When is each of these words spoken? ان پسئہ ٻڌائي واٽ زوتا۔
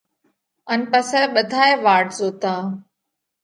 ان 0.71 0.79
پسئہ 0.91 1.21
ٻڌائي 1.33 1.73
واٽ 1.85 2.05
زوتا۔ 2.17 2.53